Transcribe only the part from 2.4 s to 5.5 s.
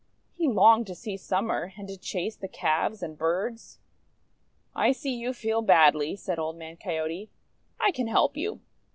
calves and birds. "I see you